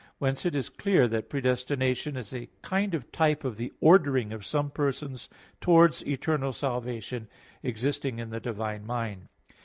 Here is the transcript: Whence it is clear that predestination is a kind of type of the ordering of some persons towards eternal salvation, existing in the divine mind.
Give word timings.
Whence 0.17 0.47
it 0.47 0.55
is 0.55 0.67
clear 0.69 1.07
that 1.09 1.29
predestination 1.29 2.17
is 2.17 2.33
a 2.33 2.49
kind 2.63 2.95
of 2.95 3.11
type 3.11 3.43
of 3.43 3.57
the 3.57 3.71
ordering 3.79 4.33
of 4.33 4.43
some 4.43 4.71
persons 4.71 5.29
towards 5.59 6.01
eternal 6.07 6.53
salvation, 6.53 7.27
existing 7.61 8.17
in 8.17 8.31
the 8.31 8.39
divine 8.39 8.83
mind. 8.83 9.27